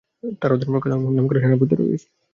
তার 0.41 0.51
অধীনে 0.53 0.71
প্রখ্যাত 0.73 0.93
এবং 0.95 1.11
নামকরা 1.17 1.39
সেনাপতিরা 1.43 1.81
রয়েছে। 1.81 2.07